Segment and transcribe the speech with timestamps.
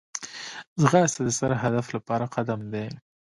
[0.81, 2.87] ځغاسته د ستر هدف لپاره قدم دی